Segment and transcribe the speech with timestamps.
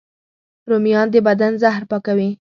[0.69, 2.29] رومیان د بدن زهر پاکوي